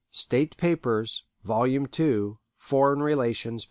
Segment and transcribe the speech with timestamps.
[0.09, 1.67] ("State Papers," vol.
[1.67, 3.59] ii, "Foreign Relations," p.